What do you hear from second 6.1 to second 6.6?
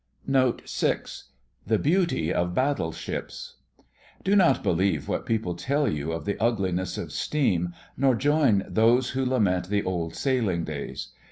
of the